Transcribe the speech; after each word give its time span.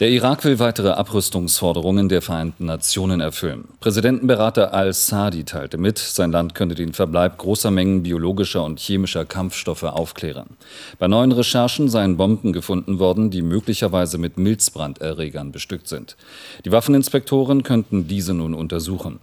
Der 0.00 0.08
Irak 0.08 0.42
will 0.44 0.58
weitere 0.58 0.90
Abrüstungsforderungen 0.90 2.08
der 2.08 2.22
Vereinten 2.22 2.64
Nationen 2.64 3.20
erfüllen. 3.20 3.68
Präsidentenberater 3.80 4.72
al-Sadi 4.72 5.44
teilte 5.44 5.76
mit, 5.76 5.98
sein 5.98 6.32
Land 6.32 6.54
könne 6.54 6.74
den 6.74 6.94
Verbleib 6.94 7.36
großer 7.36 7.70
Mengen 7.70 8.02
biologischer 8.02 8.64
und 8.64 8.80
chemischer 8.80 9.26
Kampfstoffe 9.26 9.82
aufklären. 9.82 10.56
Bei 10.98 11.08
neuen 11.08 11.30
Recherchen 11.30 11.90
seien 11.90 12.16
Bomben 12.16 12.54
gefunden 12.54 12.98
worden, 12.98 13.30
die 13.30 13.42
möglicherweise 13.42 14.16
mit 14.16 14.38
Milzbranderregern 14.38 15.52
bestückt 15.52 15.88
sind. 15.88 16.16
Die 16.64 16.72
Waffeninspektoren 16.72 17.62
könnten 17.62 18.08
diese 18.08 18.32
nun 18.32 18.54
untersuchen. 18.54 19.20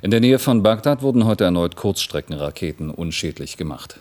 In 0.00 0.10
der 0.10 0.20
Nähe 0.20 0.38
von 0.38 0.62
Bagdad 0.62 1.02
wurden 1.02 1.26
heute 1.26 1.44
erneut 1.44 1.76
Kurzstreckenraketen 1.76 2.90
unschädlich 2.90 3.58
gemacht. 3.58 4.00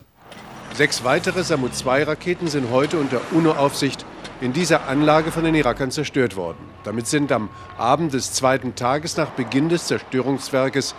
Sechs 0.73 1.03
weitere 1.03 1.43
Samut-2-Raketen 1.43 2.47
sind 2.47 2.69
heute 2.71 2.97
unter 2.97 3.21
UNO-Aufsicht 3.31 4.05
in 4.41 4.53
dieser 4.53 4.87
Anlage 4.87 5.31
von 5.31 5.43
den 5.43 5.55
Irakern 5.55 5.91
zerstört 5.91 6.35
worden. 6.35 6.57
Damit 6.83 7.07
sind 7.07 7.31
am 7.31 7.49
Abend 7.77 8.13
des 8.13 8.33
zweiten 8.33 8.75
Tages 8.75 9.17
nach 9.17 9.29
Beginn 9.29 9.69
des 9.69 9.87
Zerstörungswerkes 9.87 10.95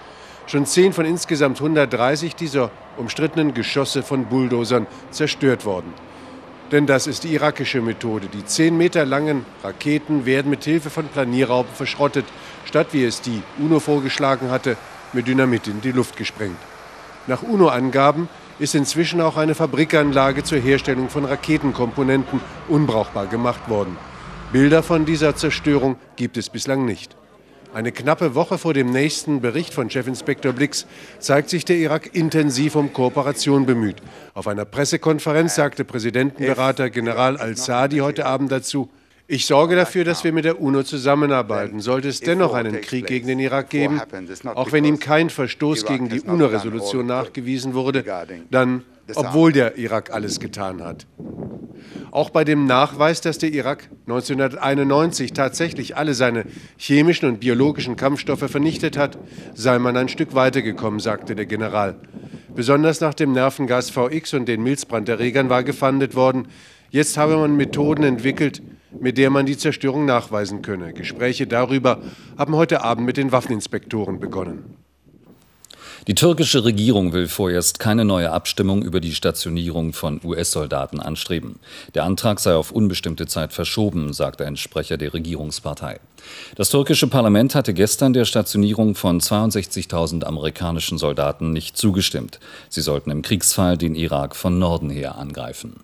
schon 0.46 0.64
zehn 0.64 0.92
von 0.92 1.04
insgesamt 1.04 1.58
130 1.58 2.34
dieser 2.34 2.70
umstrittenen 2.96 3.52
Geschosse 3.52 4.02
von 4.02 4.26
Bulldozern 4.26 4.86
zerstört 5.10 5.64
worden. 5.64 5.92
Denn 6.72 6.86
das 6.86 7.06
ist 7.06 7.24
die 7.24 7.34
irakische 7.34 7.80
Methode. 7.80 8.26
Die 8.26 8.44
zehn 8.44 8.76
Meter 8.76 9.04
langen 9.04 9.44
Raketen 9.62 10.26
werden 10.26 10.50
mit 10.50 10.64
Hilfe 10.64 10.90
von 10.90 11.06
Planierraupen 11.06 11.72
verschrottet, 11.74 12.24
statt 12.64 12.88
wie 12.92 13.04
es 13.04 13.20
die 13.20 13.42
UNO 13.58 13.78
vorgeschlagen 13.78 14.50
hatte, 14.50 14.76
mit 15.12 15.28
Dynamit 15.28 15.68
in 15.68 15.80
die 15.80 15.92
Luft 15.92 16.16
gesprengt. 16.16 16.58
Nach 17.28 17.42
UNO-Angaben 17.42 18.28
ist 18.58 18.74
inzwischen 18.74 19.20
auch 19.20 19.36
eine 19.36 19.54
Fabrikanlage 19.54 20.42
zur 20.42 20.58
Herstellung 20.58 21.08
von 21.08 21.24
Raketenkomponenten 21.24 22.40
unbrauchbar 22.68 23.26
gemacht 23.26 23.68
worden. 23.68 23.96
Bilder 24.52 24.82
von 24.82 25.04
dieser 25.04 25.36
Zerstörung 25.36 25.96
gibt 26.16 26.36
es 26.36 26.48
bislang 26.48 26.84
nicht. 26.84 27.16
Eine 27.74 27.92
knappe 27.92 28.34
Woche 28.34 28.56
vor 28.56 28.72
dem 28.72 28.90
nächsten 28.90 29.42
Bericht 29.42 29.74
von 29.74 29.90
Chefinspektor 29.90 30.54
Blix 30.54 30.86
zeigt 31.18 31.50
sich 31.50 31.66
der 31.66 31.76
Irak 31.76 32.14
intensiv 32.14 32.74
um 32.74 32.92
Kooperation 32.92 33.66
bemüht. 33.66 33.96
Auf 34.32 34.46
einer 34.46 34.64
Pressekonferenz 34.64 35.56
sagte 35.56 35.84
Präsidentenberater 35.84 36.88
General 36.88 37.36
al-Sadi 37.36 37.98
heute 37.98 38.24
Abend 38.24 38.50
dazu, 38.50 38.88
ich 39.28 39.46
sorge 39.46 39.74
dafür, 39.74 40.04
dass 40.04 40.24
wir 40.24 40.32
mit 40.32 40.44
der 40.44 40.60
UNO 40.60 40.82
zusammenarbeiten. 40.82 41.80
Sollte 41.80 42.08
es 42.08 42.20
dennoch 42.20 42.54
einen 42.54 42.80
Krieg 42.80 43.06
gegen 43.06 43.26
den 43.26 43.40
Irak 43.40 43.70
geben, 43.70 44.00
auch 44.54 44.72
wenn 44.72 44.84
ihm 44.84 44.98
kein 44.98 45.30
Verstoß 45.30 45.84
gegen 45.84 46.08
die 46.08 46.20
UNO-Resolution 46.20 47.06
nachgewiesen 47.06 47.74
wurde, 47.74 48.04
dann 48.50 48.84
obwohl 49.14 49.52
der 49.52 49.78
Irak 49.78 50.12
alles 50.12 50.40
getan 50.40 50.82
hat. 50.82 51.06
Auch 52.10 52.30
bei 52.30 52.44
dem 52.44 52.66
Nachweis, 52.66 53.20
dass 53.20 53.38
der 53.38 53.52
Irak 53.52 53.88
1991 54.06 55.32
tatsächlich 55.32 55.96
alle 55.96 56.14
seine 56.14 56.44
chemischen 56.76 57.28
und 57.28 57.40
biologischen 57.40 57.96
Kampfstoffe 57.96 58.50
vernichtet 58.50 58.96
hat, 58.96 59.18
sei 59.54 59.78
man 59.78 59.96
ein 59.96 60.08
Stück 60.08 60.34
weitergekommen, 60.34 61.00
sagte 61.00 61.34
der 61.34 61.46
General. 61.46 61.96
Besonders 62.54 63.00
nach 63.00 63.12
dem 63.12 63.32
Nervengas 63.32 63.90
VX 63.90 64.34
und 64.34 64.46
den 64.46 64.62
Milzbranderregern 64.62 65.50
war 65.50 65.62
gefandet 65.62 66.14
worden. 66.14 66.48
Jetzt 66.90 67.18
habe 67.18 67.36
man 67.36 67.56
Methoden 67.56 68.02
entwickelt, 68.02 68.62
mit 69.00 69.18
der 69.18 69.30
man 69.30 69.46
die 69.46 69.56
Zerstörung 69.56 70.04
nachweisen 70.04 70.62
könne. 70.62 70.92
Gespräche 70.92 71.46
darüber 71.46 72.00
haben 72.36 72.56
heute 72.56 72.82
Abend 72.82 73.06
mit 73.06 73.16
den 73.16 73.32
Waffeninspektoren 73.32 74.20
begonnen. 74.20 74.76
Die 76.06 76.14
türkische 76.14 76.62
Regierung 76.64 77.12
will 77.12 77.26
vorerst 77.26 77.80
keine 77.80 78.04
neue 78.04 78.30
Abstimmung 78.30 78.82
über 78.82 79.00
die 79.00 79.12
Stationierung 79.12 79.92
von 79.92 80.20
US-Soldaten 80.22 81.00
anstreben. 81.00 81.58
Der 81.96 82.04
Antrag 82.04 82.38
sei 82.38 82.54
auf 82.54 82.70
unbestimmte 82.70 83.26
Zeit 83.26 83.52
verschoben, 83.52 84.12
sagte 84.12 84.46
ein 84.46 84.56
Sprecher 84.56 84.98
der 84.98 85.14
Regierungspartei. 85.14 85.98
Das 86.54 86.70
türkische 86.70 87.08
Parlament 87.08 87.56
hatte 87.56 87.74
gestern 87.74 88.12
der 88.12 88.24
Stationierung 88.24 88.94
von 88.94 89.20
62.000 89.20 90.22
amerikanischen 90.22 90.96
Soldaten 90.96 91.52
nicht 91.52 91.76
zugestimmt. 91.76 92.38
Sie 92.68 92.82
sollten 92.82 93.10
im 93.10 93.22
Kriegsfall 93.22 93.76
den 93.76 93.96
Irak 93.96 94.36
von 94.36 94.60
Norden 94.60 94.90
her 94.90 95.16
angreifen. 95.16 95.80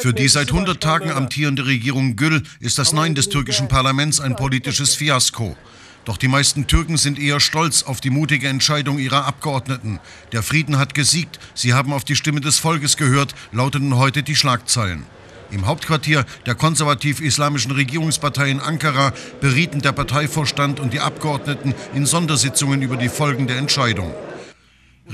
Für 0.00 0.12
die 0.12 0.26
seit 0.26 0.48
100 0.48 0.80
Tagen 0.80 1.12
amtierende 1.12 1.66
Regierung 1.66 2.16
Gül 2.16 2.42
ist 2.58 2.78
das 2.78 2.92
Nein 2.92 3.14
des 3.14 3.28
türkischen 3.28 3.68
Parlaments 3.68 4.20
ein 4.20 4.34
politisches 4.34 4.96
Fiasko. 4.96 5.56
Doch 6.04 6.16
die 6.16 6.26
meisten 6.26 6.66
Türken 6.66 6.96
sind 6.96 7.20
eher 7.20 7.38
stolz 7.38 7.84
auf 7.84 8.00
die 8.00 8.10
mutige 8.10 8.48
Entscheidung 8.48 8.98
ihrer 8.98 9.26
Abgeordneten. 9.26 10.00
Der 10.32 10.42
Frieden 10.42 10.78
hat 10.78 10.94
gesiegt, 10.94 11.38
sie 11.54 11.72
haben 11.72 11.92
auf 11.92 12.02
die 12.02 12.16
Stimme 12.16 12.40
des 12.40 12.58
Volkes 12.58 12.96
gehört, 12.96 13.34
lauteten 13.52 13.96
heute 13.96 14.24
die 14.24 14.34
Schlagzeilen. 14.34 15.04
Im 15.50 15.66
Hauptquartier 15.66 16.26
der 16.46 16.56
konservativ-islamischen 16.56 17.70
Regierungspartei 17.70 18.50
in 18.50 18.60
Ankara 18.60 19.12
berieten 19.40 19.80
der 19.80 19.92
Parteivorstand 19.92 20.80
und 20.80 20.92
die 20.92 21.00
Abgeordneten 21.00 21.74
in 21.94 22.06
Sondersitzungen 22.06 22.82
über 22.82 22.96
die 22.96 23.08
Folgen 23.08 23.46
der 23.46 23.58
Entscheidung. 23.58 24.12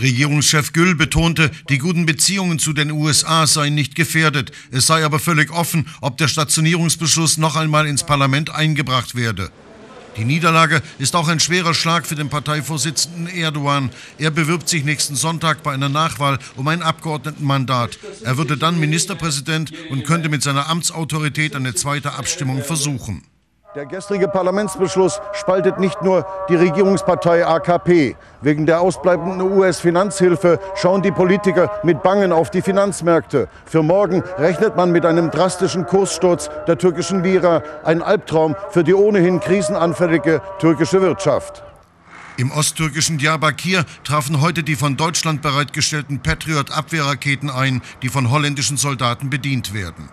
Regierungschef 0.00 0.72
Gül 0.72 0.94
betonte, 0.94 1.50
die 1.69 1.78
guten 1.78 2.06
Beziehungen 2.06 2.59
zu 2.59 2.72
den 2.72 2.91
USA 2.91 3.47
seien 3.47 3.75
nicht 3.75 3.94
gefährdet. 3.94 4.53
Es 4.71 4.87
sei 4.87 5.05
aber 5.05 5.19
völlig 5.19 5.53
offen, 5.53 5.87
ob 6.00 6.19
der 6.19 6.28
Stationierungsbeschluss 6.28 7.37
noch 7.37 7.56
einmal 7.56 7.87
ins 7.87 8.04
Parlament 8.04 8.50
eingebracht 8.50 9.15
werde. 9.15 9.50
Die 10.16 10.25
Niederlage 10.25 10.81
ist 10.99 11.16
auch 11.16 11.27
ein 11.27 11.41
schwerer 11.41 11.75
Schlag 11.75 12.06
für 12.06 12.15
den 12.15 12.28
Parteivorsitzenden 12.28 13.27
Erdogan. 13.27 13.91
Er 14.19 14.31
bewirbt 14.31 14.69
sich 14.69 14.84
nächsten 14.84 15.16
Sonntag 15.16 15.65
bei 15.65 15.72
einer 15.72 15.88
Nachwahl 15.88 16.38
um 16.54 16.69
ein 16.69 16.83
Abgeordnetenmandat. 16.83 17.99
Er 18.22 18.37
würde 18.37 18.56
dann 18.56 18.78
Ministerpräsident 18.78 19.72
und 19.91 20.04
könnte 20.04 20.28
mit 20.28 20.43
seiner 20.43 20.69
Amtsautorität 20.69 21.56
eine 21.56 21.75
zweite 21.75 22.12
Abstimmung 22.12 22.62
versuchen. 22.62 23.22
Der 23.74 23.86
gestrige 23.86 24.28
Parlamentsbeschluss 24.28 25.20
spaltet 25.32 25.80
nicht 25.80 26.00
nur 26.00 26.24
die 26.48 26.54
Regierungspartei 26.54 27.44
AKP. 27.44 28.14
Wegen 28.40 28.66
der 28.66 28.80
ausbleibenden 28.80 29.40
US-Finanzhilfe 29.40 30.60
schauen 30.76 31.02
die 31.02 31.10
Politiker 31.10 31.72
mit 31.82 32.00
Bangen 32.04 32.30
auf 32.30 32.52
die 32.52 32.62
Finanzmärkte. 32.62 33.48
Für 33.66 33.82
morgen 33.82 34.22
rechnet 34.38 34.76
man 34.76 34.92
mit 34.92 35.04
einem 35.04 35.32
drastischen 35.32 35.86
Kurssturz 35.86 36.50
der 36.68 36.78
türkischen 36.78 37.24
Lira. 37.24 37.64
Ein 37.82 38.00
Albtraum 38.00 38.54
für 38.70 38.84
die 38.84 38.94
ohnehin 38.94 39.40
krisenanfällige 39.40 40.41
türkische 40.60 41.02
Wirtschaft. 41.02 41.64
Im 42.36 42.52
osttürkischen 42.52 43.18
Diyarbakir 43.18 43.84
trafen 44.04 44.41
heute 44.41 44.62
die 44.62 44.76
von 44.76 44.96
Deutschland 44.96 45.42
bereitgestellten 45.42 46.20
Patriot-Abwehrraketen 46.20 47.50
ein, 47.50 47.82
die 48.02 48.08
von 48.08 48.30
holländischen 48.30 48.76
Soldaten 48.76 49.30
bedient 49.30 49.74
werden. 49.74 50.10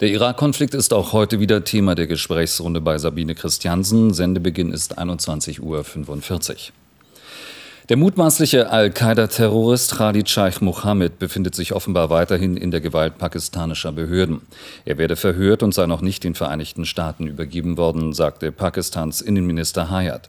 Der 0.00 0.10
Irak-Konflikt 0.10 0.74
ist 0.74 0.92
auch 0.92 1.12
heute 1.12 1.40
wieder 1.40 1.64
Thema 1.64 1.94
der 1.94 2.06
Gesprächsrunde 2.06 2.80
bei 2.80 2.98
Sabine 2.98 3.34
Christiansen. 3.34 4.14
Sendebeginn 4.14 4.70
ist 4.70 4.98
21.45 4.98 5.60
Uhr. 5.60 5.84
Der 7.88 7.96
mutmaßliche 7.96 8.70
Al-Qaida-Terrorist 8.70 9.96
Khalid 9.96 10.28
Scheich 10.28 10.60
Mohammed 10.60 11.18
befindet 11.18 11.54
sich 11.54 11.72
offenbar 11.72 12.10
weiterhin 12.10 12.58
in 12.58 12.70
der 12.70 12.82
Gewalt 12.82 13.16
pakistanischer 13.16 13.92
Behörden. 13.92 14.42
Er 14.84 14.98
werde 14.98 15.16
verhört 15.16 15.62
und 15.62 15.72
sei 15.72 15.86
noch 15.86 16.02
nicht 16.02 16.22
den 16.22 16.34
Vereinigten 16.34 16.84
Staaten 16.84 17.26
übergeben 17.26 17.78
worden, 17.78 18.12
sagte 18.12 18.52
Pakistans 18.52 19.22
Innenminister 19.22 19.90
Hayat. 19.90 20.28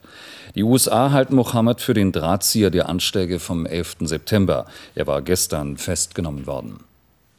Die 0.56 0.64
USA 0.64 1.12
halten 1.12 1.36
Mohammed 1.36 1.81
für 1.81 1.94
den 1.94 2.14
Drahtzieher 2.14 2.70
der 2.70 2.88
Anschläge 2.88 3.40
vom 3.40 3.66
11. 3.66 3.97
September. 4.03 4.66
Er 4.96 5.06
war 5.06 5.22
gestern 5.22 5.76
festgenommen 5.76 6.47
worden. 6.47 6.80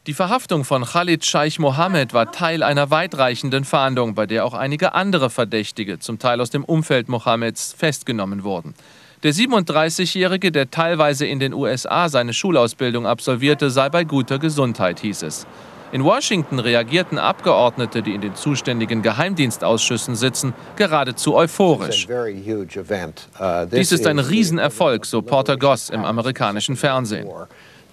Die 0.07 0.15
Verhaftung 0.15 0.63
von 0.63 0.83
Khalid 0.83 1.23
Scheich 1.25 1.59
Mohammed 1.59 2.11
war 2.11 2.31
Teil 2.31 2.63
einer 2.63 2.89
weitreichenden 2.89 3.63
Fahndung, 3.63 4.15
bei 4.15 4.25
der 4.25 4.45
auch 4.45 4.55
einige 4.55 4.95
andere 4.95 5.29
Verdächtige, 5.29 5.99
zum 5.99 6.17
Teil 6.17 6.41
aus 6.41 6.49
dem 6.49 6.65
Umfeld 6.65 7.07
Mohammeds, 7.07 7.75
festgenommen 7.77 8.43
wurden. 8.43 8.73
Der 9.21 9.31
37-Jährige, 9.31 10.51
der 10.51 10.71
teilweise 10.71 11.27
in 11.27 11.39
den 11.39 11.53
USA 11.53 12.09
seine 12.09 12.33
Schulausbildung 12.33 13.05
absolvierte, 13.05 13.69
sei 13.69 13.89
bei 13.89 14.03
guter 14.03 14.39
Gesundheit, 14.39 15.01
hieß 15.01 15.21
es. 15.21 15.45
In 15.91 16.03
Washington 16.03 16.57
reagierten 16.57 17.19
Abgeordnete, 17.19 18.01
die 18.01 18.15
in 18.15 18.21
den 18.21 18.33
zuständigen 18.33 19.03
Geheimdienstausschüssen 19.03 20.15
sitzen, 20.15 20.55
geradezu 20.77 21.35
euphorisch. 21.35 22.07
Uh, 22.07 23.65
Dies 23.71 23.91
ist 23.91 24.07
ein 24.07 24.17
Riesenerfolg, 24.17 25.05
so 25.05 25.21
Porter 25.21 25.57
Goss 25.57 25.91
im 25.91 26.03
amerikanischen 26.05 26.75
Fernsehen. 26.75 27.29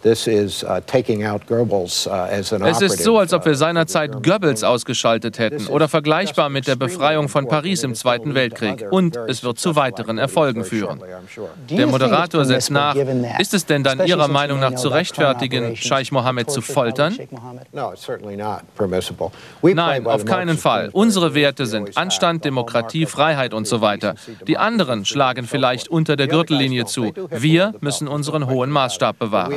Uh, 0.04 0.10
uh, 2.10 2.66
es 2.66 2.82
ist 2.82 3.02
so, 3.02 3.18
als 3.18 3.32
ob 3.32 3.44
wir 3.44 3.54
seinerzeit 3.56 4.22
Goebbels 4.22 4.62
ausgeschaltet 4.62 5.38
hätten 5.38 5.66
oder 5.66 5.88
vergleichbar 5.88 6.48
mit 6.48 6.68
der 6.68 6.76
Befreiung 6.76 7.28
von 7.28 7.48
Paris 7.48 7.82
im 7.82 7.94
Zweiten 7.94 8.34
Weltkrieg. 8.34 8.86
Und 8.90 9.16
es 9.28 9.42
wird 9.42 9.58
zu 9.58 9.74
weiteren 9.74 10.18
Erfolgen 10.18 10.64
führen. 10.64 11.00
Der 11.68 11.86
Moderator 11.86 12.44
setzt 12.44 12.70
nach, 12.70 12.94
ist 13.38 13.54
es 13.54 13.66
denn 13.66 13.82
dann 13.82 14.06
Ihrer 14.06 14.28
Meinung 14.28 14.60
nach 14.60 14.74
zu 14.74 14.88
rechtfertigen, 14.88 15.76
Scheich 15.76 16.12
Mohammed 16.12 16.50
zu 16.50 16.60
foltern? 16.60 17.18
Nein, 19.62 20.06
auf 20.06 20.24
keinen 20.24 20.58
Fall. 20.58 20.90
Unsere 20.92 21.34
Werte 21.34 21.66
sind 21.66 21.96
Anstand, 21.96 22.44
Demokratie, 22.44 23.06
Freiheit 23.06 23.52
und 23.52 23.66
so 23.66 23.80
weiter. 23.80 24.14
Die 24.46 24.58
anderen 24.58 25.04
schlagen 25.04 25.46
vielleicht 25.46 25.88
unter 25.88 26.16
der 26.16 26.28
Gürtellinie 26.28 26.86
zu. 26.86 27.12
Wir 27.30 27.74
müssen 27.80 28.06
unseren 28.06 28.48
hohen 28.48 28.70
Maßstab 28.70 29.18
bewahren. 29.18 29.54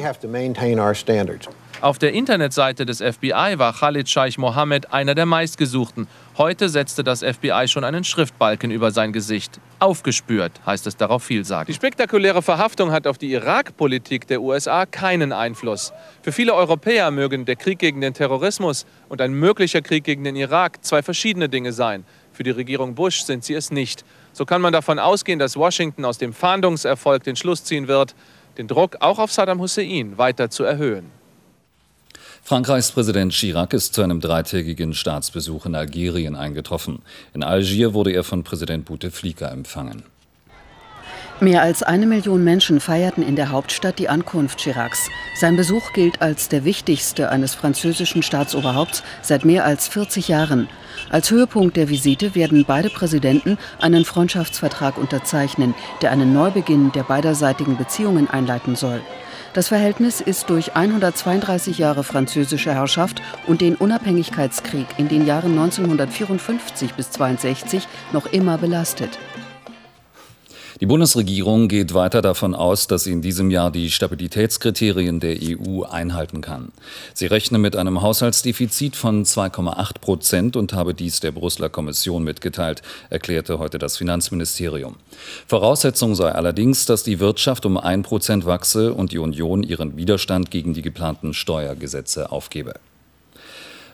Auf 1.82 1.98
der 1.98 2.14
Internetseite 2.14 2.86
des 2.86 3.00
FBI 3.00 3.56
war 3.58 3.74
Khalid 3.74 4.08
Scheich 4.08 4.38
Mohammed 4.38 4.94
einer 4.94 5.16
der 5.16 5.26
meistgesuchten. 5.26 6.08
Heute 6.38 6.70
setzte 6.70 7.04
das 7.04 7.24
FBI 7.24 7.68
schon 7.68 7.84
einen 7.84 8.04
Schriftbalken 8.04 8.70
über 8.70 8.92
sein 8.92 9.14
Gesicht. 9.14 9.60
Aufgespürt 9.80 10.52
heißt 10.64 10.86
es 10.86 10.96
darauf 10.96 11.24
vielsagend. 11.24 11.70
Die 11.70 11.74
spektakuläre 11.74 12.44
Verhaftung 12.44 12.92
hat 12.92 13.08
auf 13.08 13.18
die 13.18 13.32
Irak-Politik 13.32 14.28
der 14.28 14.44
USA 14.44 14.86
keinen 14.86 15.34
Einfluss. 15.34 15.92
Für 16.22 16.32
viele 16.32 16.54
Europäer 16.54 17.10
mögen 17.10 17.46
der 17.46 17.56
Krieg 17.56 17.80
gegen 17.80 18.00
den 18.00 18.14
Terrorismus 18.14 18.86
und 19.10 19.20
ein 19.20 19.34
möglicher 19.34 19.82
Krieg 19.82 20.04
gegen 20.04 20.24
den 20.24 20.36
Irak 20.36 20.86
zwei 20.86 21.02
verschiedene 21.02 21.50
Dinge 21.50 21.74
sein. 21.74 22.06
Für 22.32 22.44
die 22.44 22.52
Regierung 22.52 22.94
Bush 22.94 23.24
sind 23.24 23.44
sie 23.44 23.56
es 23.56 23.72
nicht. 23.72 24.06
So 24.34 24.46
kann 24.46 24.62
man 24.62 24.72
davon 24.72 25.00
ausgehen, 25.00 25.40
dass 25.40 25.58
Washington 25.58 26.06
aus 26.06 26.18
dem 26.20 26.32
Fahndungserfolg 26.32 27.24
den 27.24 27.36
Schluss 27.36 27.64
ziehen 27.64 27.88
wird, 27.88 28.16
den 28.58 28.68
Druck 28.68 28.98
auch 29.00 29.20
auf 29.20 29.32
Saddam 29.32 29.60
Hussein 29.60 30.18
weiter 30.18 30.50
zu 30.50 30.64
erhöhen. 30.64 31.10
Frankreichs 32.44 32.92
Präsident 32.92 33.34
Chirac 33.34 33.74
ist 33.74 33.94
zu 33.94 34.02
einem 34.02 34.20
dreitägigen 34.20 34.94
Staatsbesuch 34.94 35.68
in 35.68 35.76
Algerien 35.76 36.36
eingetroffen. 36.36 37.02
In 37.34 37.44
Algier 37.44 37.94
wurde 37.94 38.12
er 38.12 38.24
von 38.24 38.44
Präsident 38.44 38.86
Bouteflika 38.86 39.48
empfangen. 39.50 40.04
Mehr 41.44 41.64
als 41.64 41.82
eine 41.82 42.06
Million 42.06 42.44
Menschen 42.44 42.80
feierten 42.80 43.24
in 43.24 43.36
der 43.36 43.50
Hauptstadt 43.50 43.98
die 43.98 44.10
Ankunft 44.10 44.60
Chiracs. 44.60 45.10
Sein 45.34 45.56
Besuch 45.56 45.92
gilt 45.92 46.22
als 46.22 46.50
der 46.50 46.66
wichtigste 46.66 47.32
eines 47.32 47.56
französischen 47.56 48.22
Staatsoberhaupts 48.22 49.02
seit 49.24 49.44
mehr 49.44 49.66
als 49.66 49.88
40 49.88 50.28
Jahren. 50.28 50.70
Als 51.10 51.32
Höhepunkt 51.32 51.78
der 51.78 51.90
Visite 51.90 52.36
werden 52.36 52.64
beide 52.68 52.92
Präsidenten 52.92 53.58
einen 53.80 54.06
Freundschaftsvertrag 54.06 55.00
unterzeichnen, 55.00 55.74
der 56.04 56.12
einen 56.12 56.32
Neubeginn 56.32 56.92
der 56.92 57.02
beiderseitigen 57.02 57.76
Beziehungen 57.76 58.30
einleiten 58.30 58.76
soll. 58.76 59.02
Das 59.54 59.70
Verhältnis 59.70 60.22
ist 60.22 60.48
durch 60.52 60.76
132 60.76 61.80
Jahre 61.80 62.04
französische 62.04 62.76
Herrschaft 62.76 63.20
und 63.48 63.62
den 63.62 63.74
Unabhängigkeitskrieg 63.74 64.86
in 64.98 65.08
den 65.08 65.26
Jahren 65.26 65.58
1954 65.58 66.94
bis 66.94 67.08
1962 67.08 67.88
noch 68.14 68.28
immer 68.28 68.60
belastet. 68.60 69.18
Die 70.82 70.88
Bundesregierung 70.88 71.68
geht 71.68 71.94
weiter 71.94 72.24
davon 72.24 72.56
aus, 72.56 72.88
dass 72.88 73.04
sie 73.04 73.12
in 73.12 73.22
diesem 73.22 73.52
Jahr 73.52 73.70
die 73.70 73.92
Stabilitätskriterien 73.92 75.20
der 75.20 75.38
EU 75.40 75.84
einhalten 75.84 76.42
kann. 76.42 76.72
Sie 77.14 77.28
rechne 77.28 77.60
mit 77.60 77.76
einem 77.76 78.02
Haushaltsdefizit 78.02 78.96
von 78.96 79.24
2,8 79.24 80.00
Prozent 80.02 80.56
und 80.56 80.74
habe 80.74 80.96
dies 80.96 81.20
der 81.20 81.34
Brüsseler 81.34 81.70
Kommission 81.70 82.24
mitgeteilt, 82.24 82.82
erklärte 83.12 83.60
heute 83.60 83.78
das 83.78 83.98
Finanzministerium. 83.98 84.96
Voraussetzung 85.46 86.16
sei 86.16 86.32
allerdings, 86.32 86.88
dass 86.88 87.04
die 87.04 87.20
Wirtschaft 87.20 87.68
um 87.68 87.78
ein 87.78 88.02
Prozent 88.02 88.48
wachse 88.48 88.96
und 88.96 89.12
die 89.12 89.20
Union 89.20 89.62
ihren 89.62 89.98
Widerstand 89.98 90.50
gegen 90.50 90.74
die 90.74 90.82
geplanten 90.82 91.36
Steuergesetze 91.36 92.32
aufgebe. 92.32 92.74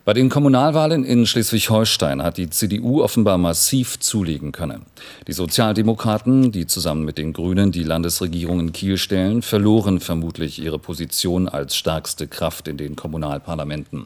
Bei 0.07 0.13
den 0.13 0.29
Kommunalwahlen 0.29 1.03
in 1.03 1.25
Schleswig-Holstein 1.25 2.23
hat 2.23 2.37
die 2.37 2.49
CDU 2.49 3.03
offenbar 3.03 3.37
massiv 3.37 3.99
zulegen 3.99 4.53
können. 4.53 4.85
Die 5.27 5.33
Sozialdemokraten, 5.33 6.53
die 6.53 6.65
zusammen 6.65 7.03
mit 7.03 7.17
den 7.17 7.33
Grünen 7.33 7.73
die 7.73 7.83
Landesregierung 7.83 8.61
in 8.61 8.71
Kiel 8.71 8.97
stellen, 8.97 9.41
verloren 9.41 9.99
vermutlich 9.99 10.59
ihre 10.59 10.79
Position 10.79 11.49
als 11.49 11.75
stärkste 11.75 12.25
Kraft 12.29 12.69
in 12.69 12.77
den 12.77 12.95
Kommunalparlamenten. 12.95 14.05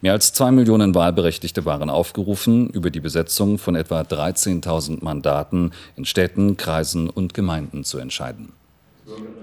Mehr 0.00 0.14
als 0.14 0.32
zwei 0.32 0.50
Millionen 0.50 0.96
Wahlberechtigte 0.96 1.64
waren 1.64 1.88
aufgerufen, 1.88 2.68
über 2.70 2.90
die 2.90 2.98
Besetzung 2.98 3.58
von 3.58 3.76
etwa 3.76 4.00
13.000 4.00 5.04
Mandaten 5.04 5.70
in 5.94 6.04
Städten, 6.04 6.56
Kreisen 6.56 7.08
und 7.08 7.32
Gemeinden 7.32 7.84
zu 7.84 7.98
entscheiden. 7.98 8.57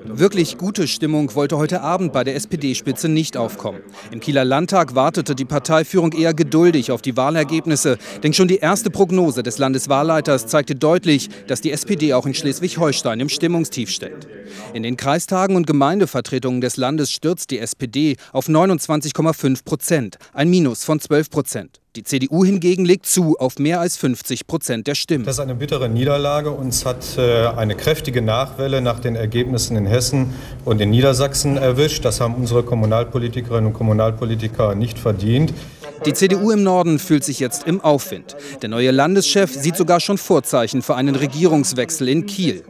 Wirklich 0.05 0.57
gute 0.57 0.87
Stimmung 0.87 1.33
wollte 1.33 1.57
heute 1.57 1.81
Abend 1.81 2.13
bei 2.13 2.23
der 2.23 2.35
SPD-Spitze 2.35 3.09
nicht 3.09 3.37
aufkommen. 3.37 3.81
Im 4.11 4.19
Kieler 4.19 4.45
Landtag 4.45 4.95
wartete 4.95 5.35
die 5.35 5.45
Parteiführung 5.45 6.13
eher 6.13 6.33
geduldig 6.33 6.91
auf 6.91 7.01
die 7.01 7.17
Wahlergebnisse, 7.17 7.97
denn 8.23 8.33
schon 8.33 8.47
die 8.47 8.57
erste 8.57 8.89
Prognose 8.91 9.43
des 9.43 9.57
Landeswahlleiters 9.57 10.47
zeigte 10.47 10.75
deutlich, 10.75 11.29
dass 11.47 11.61
die 11.61 11.71
SPD 11.71 12.13
auch 12.13 12.25
in 12.25 12.33
Schleswig-Holstein 12.33 13.19
im 13.19 13.29
Stimmungstief 13.29 13.89
steckt. 13.89 14.27
In 14.73 14.83
den 14.83 14.97
Kreistagen 14.97 15.55
und 15.55 15.67
Gemeindevertretungen 15.67 16.61
des 16.61 16.77
Landes 16.77 17.11
stürzt 17.11 17.49
die 17.51 17.59
SPD 17.59 18.17
auf 18.31 18.47
29,5 18.47 19.65
Prozent, 19.65 20.17
ein 20.33 20.49
Minus 20.49 20.83
von 20.83 20.99
12 20.99 21.29
Prozent. 21.29 21.81
Die 21.95 22.03
CDU 22.03 22.43
hingegen 22.43 22.83
legt 22.83 23.05
zu 23.05 23.37
auf 23.39 23.57
mehr 23.57 23.79
als 23.79 23.95
50 23.95 24.47
Prozent 24.47 24.85
der 24.85 24.95
Stimmen. 24.95 25.23
Das 25.23 25.35
ist 25.35 25.39
eine 25.39 25.55
bittere 25.55 25.87
Niederlage. 25.87 26.51
Uns 26.51 26.85
hat 26.85 27.17
äh, 27.17 27.47
eine 27.47 27.73
kräftige 27.75 28.21
Nachwelle 28.21 28.81
nach 28.81 28.99
den 28.99 29.15
Ergebnissen 29.15 29.77
in 29.77 29.85
Hessen 29.85 30.33
und 30.65 30.81
in 30.81 30.89
Niedersachsen 30.89 31.55
erwischt. 31.55 32.03
Das 32.03 32.19
haben 32.19 32.35
unsere 32.35 32.63
Kommunalpolitikerinnen 32.63 33.67
und 33.67 33.73
Kommunalpolitiker 33.73 34.75
nicht 34.75 34.99
verdient. 34.99 35.53
Die 36.05 36.13
CDU 36.13 36.51
im 36.51 36.63
Norden 36.63 36.99
fühlt 36.99 37.23
sich 37.23 37.39
jetzt 37.39 37.65
im 37.65 37.79
Aufwind. 37.79 38.35
Der 38.61 38.67
neue 38.67 38.91
Landeschef 38.91 39.53
sieht 39.53 39.77
sogar 39.77 40.01
schon 40.01 40.17
Vorzeichen 40.17 40.81
für 40.81 40.95
einen 40.95 41.15
Regierungswechsel 41.15 42.09
in 42.09 42.25
Kiel. 42.25 42.65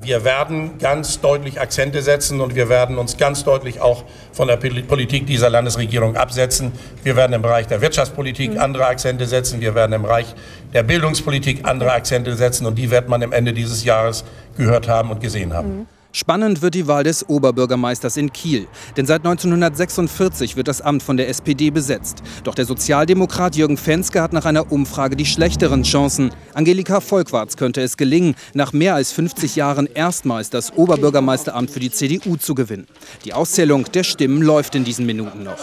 Wir 0.00 0.24
werden 0.24 0.78
ganz 0.78 1.20
deutlich 1.20 1.60
Akzente 1.60 2.02
setzen 2.02 2.40
und 2.40 2.54
wir 2.54 2.68
werden 2.68 2.98
uns 2.98 3.16
ganz 3.16 3.44
deutlich 3.44 3.80
auch 3.80 4.04
von 4.32 4.48
der 4.48 4.56
Politik 4.56 5.26
dieser 5.26 5.48
Landesregierung 5.48 6.16
absetzen. 6.16 6.72
Wir 7.02 7.16
werden 7.16 7.32
im 7.32 7.42
Bereich 7.42 7.68
der 7.68 7.80
Wirtschaftspolitik 7.80 8.54
mhm. 8.54 8.60
andere 8.60 8.86
Akzente 8.86 9.26
setzen. 9.26 9.60
Wir 9.60 9.74
werden 9.74 9.92
im 9.92 10.02
Bereich 10.02 10.34
der 10.72 10.82
Bildungspolitik 10.82 11.66
andere 11.66 11.92
Akzente 11.92 12.34
setzen 12.36 12.66
und 12.66 12.76
die 12.76 12.90
wird 12.90 13.08
man 13.08 13.22
am 13.22 13.32
Ende 13.32 13.52
dieses 13.52 13.84
Jahres 13.84 14.24
gehört 14.56 14.88
haben 14.88 15.10
und 15.10 15.20
gesehen 15.20 15.54
haben. 15.54 15.78
Mhm. 15.78 15.86
Spannend 16.16 16.62
wird 16.62 16.76
die 16.76 16.86
Wahl 16.86 17.02
des 17.02 17.28
Oberbürgermeisters 17.28 18.16
in 18.16 18.32
Kiel. 18.32 18.68
Denn 18.96 19.04
seit 19.04 19.26
1946 19.26 20.54
wird 20.54 20.68
das 20.68 20.80
Amt 20.80 21.02
von 21.02 21.16
der 21.16 21.28
SPD 21.28 21.70
besetzt. 21.70 22.22
Doch 22.44 22.54
der 22.54 22.66
Sozialdemokrat 22.66 23.56
Jürgen 23.56 23.76
Fenske 23.76 24.22
hat 24.22 24.32
nach 24.32 24.44
einer 24.44 24.70
Umfrage 24.70 25.16
die 25.16 25.26
schlechteren 25.26 25.82
Chancen. 25.82 26.30
Angelika 26.52 27.00
Volkwarts 27.00 27.56
könnte 27.56 27.80
es 27.82 27.96
gelingen, 27.96 28.36
nach 28.52 28.72
mehr 28.72 28.94
als 28.94 29.10
50 29.10 29.56
Jahren 29.56 29.88
erstmals 29.92 30.50
das 30.50 30.72
Oberbürgermeisteramt 30.76 31.72
für 31.72 31.80
die 31.80 31.90
CDU 31.90 32.36
zu 32.36 32.54
gewinnen. 32.54 32.86
Die 33.24 33.34
Auszählung 33.34 33.84
der 33.92 34.04
Stimmen 34.04 34.40
läuft 34.40 34.76
in 34.76 34.84
diesen 34.84 35.06
Minuten 35.06 35.42
noch. 35.42 35.58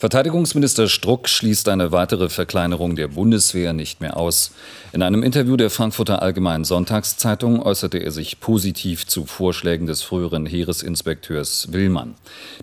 Verteidigungsminister 0.00 0.86
Struck 0.86 1.28
schließt 1.28 1.68
eine 1.68 1.90
weitere 1.90 2.28
Verkleinerung 2.28 2.94
der 2.94 3.08
Bundeswehr 3.08 3.72
nicht 3.72 4.00
mehr 4.00 4.16
aus. 4.16 4.52
In 4.92 5.02
einem 5.02 5.24
Interview 5.24 5.56
der 5.56 5.70
Frankfurter 5.70 6.22
Allgemeinen 6.22 6.62
Sonntagszeitung 6.62 7.60
äußerte 7.60 7.98
er 7.98 8.12
sich 8.12 8.38
positiv 8.38 9.08
zu 9.08 9.26
Vorschlägen 9.26 9.88
des 9.88 10.02
früheren 10.02 10.46
Heeresinspekteurs 10.46 11.72
Willmann. 11.72 12.14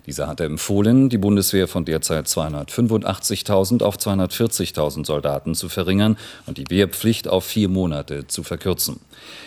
Dieser 0.06 0.28
hatte 0.28 0.44
empfohlen, 0.44 1.10
die 1.10 1.18
Bundeswehr 1.18 1.68
von 1.68 1.84
derzeit 1.84 2.24
285.000 2.24 3.82
auf 3.82 3.98
240.000 3.98 5.04
Soldaten 5.04 5.54
zu 5.54 5.68
verringern 5.68 6.16
und 6.46 6.56
die 6.56 6.70
Wehrpflicht 6.70 7.28
auf 7.28 7.44
vier 7.44 7.68
Monate 7.68 8.26
zu 8.28 8.44
verkürzen. 8.44 9.00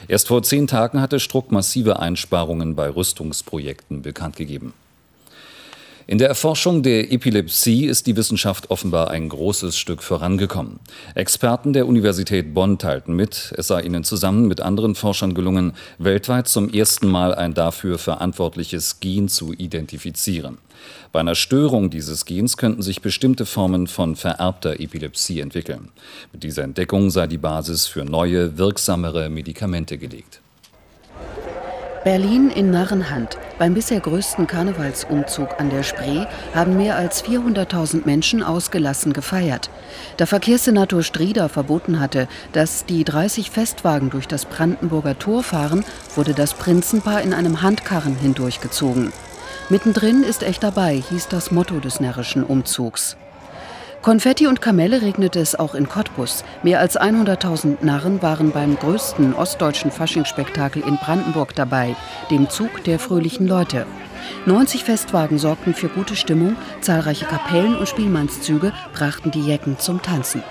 Erst 0.07 0.27
vor 0.27 0.43
zehn 0.43 0.67
Tagen 0.67 1.01
hatte 1.01 1.19
Struck 1.19 1.51
massive 1.51 1.97
Einsparungen 1.97 2.75
bei 2.75 2.87
Rüstungsprojekten 2.87 4.03
bekannt 4.03 4.35
gegeben. 4.35 4.73
In 6.09 6.17
der 6.17 6.27
Erforschung 6.27 6.81
der 6.81 7.11
Epilepsie 7.11 7.85
ist 7.85 8.07
die 8.07 8.15
Wissenschaft 8.15 8.71
offenbar 8.71 9.11
ein 9.11 9.29
großes 9.29 9.77
Stück 9.77 10.01
vorangekommen. 10.01 10.79
Experten 11.13 11.71
der 11.71 11.87
Universität 11.87 12.55
Bonn 12.55 12.79
teilten 12.79 13.15
mit, 13.15 13.53
es 13.55 13.67
sei 13.67 13.81
ihnen 13.81 14.03
zusammen 14.03 14.47
mit 14.47 14.59
anderen 14.59 14.95
Forschern 14.95 15.35
gelungen, 15.35 15.73
weltweit 15.99 16.47
zum 16.47 16.73
ersten 16.73 17.07
Mal 17.07 17.35
ein 17.35 17.53
dafür 17.53 17.99
verantwortliches 17.99 18.99
Gen 18.99 19.29
zu 19.29 19.53
identifizieren. 19.53 20.57
Bei 21.11 21.19
einer 21.19 21.35
Störung 21.35 21.91
dieses 21.91 22.25
Gens 22.25 22.57
könnten 22.57 22.81
sich 22.81 23.03
bestimmte 23.03 23.45
Formen 23.45 23.85
von 23.85 24.15
vererbter 24.15 24.79
Epilepsie 24.79 25.41
entwickeln. 25.41 25.89
Mit 26.33 26.41
dieser 26.41 26.63
Entdeckung 26.63 27.11
sei 27.11 27.27
die 27.27 27.37
Basis 27.37 27.85
für 27.85 28.03
neue, 28.03 28.57
wirksamere 28.57 29.29
Medikamente 29.29 29.99
gelegt. 29.99 30.41
Berlin 32.03 32.49
in 32.49 32.71
Narrenhand. 32.71 33.37
Beim 33.57 33.73
bisher 33.73 33.99
größten 33.99 34.47
Karnevalsumzug 34.47 35.59
an 35.59 35.69
der 35.69 35.83
Spree 35.83 36.25
haben 36.53 36.77
mehr 36.77 36.95
als 36.95 37.23
400.000 37.25 38.05
Menschen 38.05 38.41
ausgelassen 38.41 39.11
gefeiert. 39.11 39.69
Da 40.15 40.25
Verkehrssenator 40.25 41.03
Strieder 41.03 41.49
verboten 41.49 41.99
hatte, 41.99 42.29
dass 42.53 42.85
die 42.85 43.03
30 43.03 43.51
Festwagen 43.51 44.09
durch 44.09 44.29
das 44.29 44.45
Brandenburger 44.45 45.19
Tor 45.19 45.43
fahren, 45.43 45.83
wurde 46.15 46.33
das 46.33 46.53
Prinzenpaar 46.53 47.21
in 47.21 47.33
einem 47.33 47.61
Handkarren 47.61 48.15
hindurchgezogen. 48.15 49.11
Mittendrin 49.67 50.23
ist 50.23 50.41
echt 50.41 50.63
dabei, 50.63 51.03
hieß 51.09 51.27
das 51.27 51.51
Motto 51.51 51.81
des 51.81 51.99
närrischen 51.99 52.43
Umzugs. 52.43 53.17
Konfetti 54.01 54.47
und 54.47 54.61
Kamelle 54.61 55.01
regnete 55.01 55.41
es 55.41 55.55
auch 55.55 55.75
in 55.75 55.89
Cottbus. 55.89 56.45
Mehr 56.63 56.79
als 56.79 56.97
100.000 56.97 57.83
Narren 57.83 58.21
waren 58.21 58.51
beim 58.51 58.77
größten 58.77 59.33
ostdeutschen 59.33 59.91
Faschingsspektakel 59.91 60.81
in 60.87 60.95
Brandenburg 60.95 61.53
dabei, 61.53 61.97
dem 62.31 62.49
Zug 62.49 62.83
der 62.85 62.97
fröhlichen 62.97 63.45
Leute. 63.45 63.85
90 64.45 64.85
Festwagen 64.85 65.37
sorgten 65.37 65.73
für 65.73 65.89
gute 65.89 66.15
Stimmung, 66.15 66.55
zahlreiche 66.79 67.25
Kapellen 67.25 67.75
und 67.75 67.89
Spielmannszüge 67.89 68.71
brachten 68.93 69.31
die 69.31 69.45
Jecken 69.45 69.77
zum 69.79 70.01
Tanzen. 70.01 70.43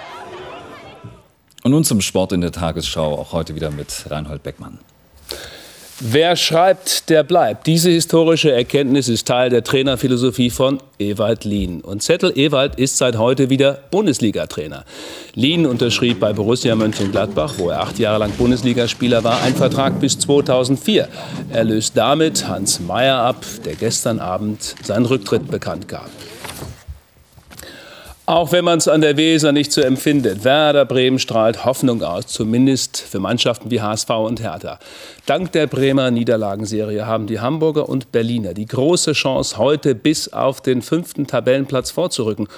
Und 1.65 1.71
nun 1.71 1.85
zum 1.85 2.03
Sport 2.03 2.33
in 2.33 2.43
der 2.43 2.53
Tagesschau, 2.53 3.15
auch 3.15 3.33
heute 3.33 3.55
wieder 3.55 3.71
mit 3.71 4.11
Reinhold 4.11 4.43
Beckmann. 4.43 4.79
Wer 6.01 6.37
schreibt, 6.37 7.11
der 7.11 7.25
bleibt. 7.25 7.67
Diese 7.67 7.91
historische 7.91 8.53
Erkenntnis 8.53 9.09
ist 9.09 9.27
Teil 9.27 9.51
der 9.51 9.65
Trainerphilosophie 9.65 10.49
von 10.49 10.79
Ewald 11.01 11.45
Lien. 11.45 11.81
Und 11.81 12.05
Zettel 12.05 12.31
Ewald 12.39 12.77
ist 12.77 12.99
seit 12.99 13.19
heute 13.19 13.51
wieder 13.51 13.81
Bundesliga-Trainer. 13.91 14.85
Lien 15.35 15.67
unterschrieb 15.67 16.21
bei 16.21 16.33
Borussia 16.33 16.77
Mönchengladbach, 16.77 17.55
wo 17.57 17.71
er 17.71 17.81
acht 17.81 17.99
Jahre 17.99 18.21
lang 18.21 18.31
Bundesligaspieler 18.31 19.25
war, 19.25 19.43
einen 19.43 19.57
Vertrag 19.57 19.99
bis 19.99 20.17
2004. 20.21 21.09
Er 21.51 21.65
löst 21.65 21.97
damit 21.97 22.47
Hans 22.47 22.79
Meyer 22.79 23.19
ab, 23.19 23.45
der 23.65 23.75
gestern 23.75 24.21
Abend 24.21 24.77
seinen 24.85 25.07
Rücktritt 25.07 25.51
bekannt 25.51 25.89
gab. 25.89 26.11
Auch 28.29 28.53
wenn 28.53 28.63
man 28.63 28.77
es 28.77 28.89
an 28.89 29.01
der 29.01 29.17
Weser 29.17 29.53
nicht 29.53 29.73
so 29.73 29.81
empfindet, 29.81 30.45
Werder 30.45 30.85
Bremen 30.85 31.19
strahlt 31.19 31.65
Hoffnung 31.65 32.03
aus, 32.03 32.27
zumindest 32.27 33.01
für 33.01 33.21
Mannschaften 33.21 33.71
wie 33.71 33.81
HSV 33.81 34.11
und 34.11 34.43
Hertha. 34.43 34.79
Dank 35.25 35.53
der 35.53 35.67
Bremer 35.67 36.11
Niederlagenserie 36.11 37.07
haben 37.07 37.27
die 37.27 37.41
Hamburger 37.41 37.89
und 37.89 38.13
Berliner 38.13 38.53
die 38.53 38.67
große 38.67 39.15
Chance, 39.15 39.57
heute 39.57 39.95
bis 39.95 40.31
auf 40.31 40.61
den 40.61 40.83
fünften 40.83 41.27
Tabellenplatz 41.27 41.91
vorzurücken. 41.91 42.49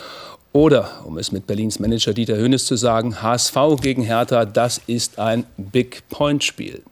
Oder, 0.53 0.91
um 1.05 1.19
es 1.19 1.31
mit 1.31 1.47
Berlins 1.47 1.79
Manager 1.79 2.15
Dieter 2.15 2.37
Hönes 2.37 2.67
zu 2.67 2.75
sagen, 2.75 3.23
HSV 3.23 3.55
gegen 3.81 4.03
Hertha, 4.03 4.47
das 4.47 4.81
ist 4.89 5.21
ein 5.21 5.47
Big-Point-Spiel. 5.57 6.83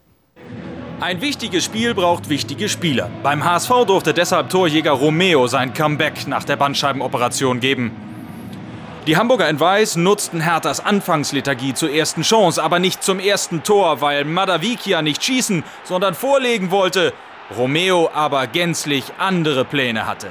Ein 1.00 1.20
wichtiges 1.20 1.64
Spiel 1.64 1.94
braucht 1.94 2.28
wichtige 2.28 2.68
Spieler. 2.68 3.10
Beim 3.24 3.44
HSV 3.44 3.70
durfte 3.88 4.14
deshalb 4.14 4.50
Torjäger 4.50 4.92
Romeo 4.92 5.48
sein 5.48 5.74
Comeback 5.74 6.28
nach 6.28 6.44
der 6.44 6.54
Bandscheibenoperation 6.54 7.58
geben. 7.58 8.07
Die 9.08 9.16
Hamburger 9.16 9.48
in 9.48 9.58
Weiß 9.58 9.96
nutzten 9.96 10.42
Herthas 10.42 10.80
Anfangslethargie 10.80 11.72
zur 11.72 11.90
ersten 11.90 12.20
Chance, 12.20 12.62
aber 12.62 12.78
nicht 12.78 13.02
zum 13.02 13.20
ersten 13.20 13.62
Tor, 13.62 14.02
weil 14.02 14.26
Madavikia 14.26 15.00
nicht 15.00 15.24
schießen, 15.24 15.64
sondern 15.82 16.12
vorlegen 16.12 16.70
wollte, 16.70 17.14
Romeo 17.56 18.10
aber 18.12 18.46
gänzlich 18.46 19.04
andere 19.16 19.64
Pläne 19.64 20.04
hatte. 20.04 20.28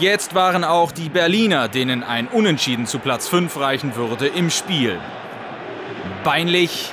Jetzt 0.00 0.34
waren 0.34 0.64
auch 0.64 0.90
die 0.90 1.08
Berliner, 1.08 1.68
denen 1.68 2.02
ein 2.02 2.26
Unentschieden 2.26 2.86
zu 2.86 2.98
Platz 2.98 3.28
5 3.28 3.60
reichen 3.60 3.94
würde, 3.94 4.26
im 4.26 4.50
Spiel. 4.50 4.98
Beinlich 6.24 6.92